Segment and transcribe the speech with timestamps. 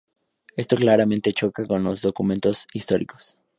[0.57, 3.37] Esto claramente choca con los documentos históricos.